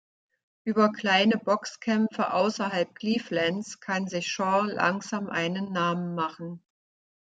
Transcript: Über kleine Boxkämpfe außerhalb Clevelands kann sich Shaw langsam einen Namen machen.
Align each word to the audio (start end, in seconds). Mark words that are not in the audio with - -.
Über 0.63 0.91
kleine 0.91 1.37
Boxkämpfe 1.37 2.33
außerhalb 2.33 2.95
Clevelands 2.95 3.79
kann 3.79 4.07
sich 4.07 4.29
Shaw 4.31 4.63
langsam 4.65 5.29
einen 5.29 5.73
Namen 5.73 6.15
machen. 6.15 6.63